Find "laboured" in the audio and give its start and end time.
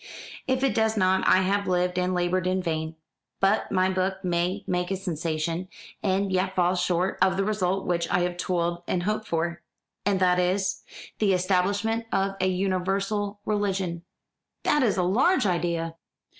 2.15-2.47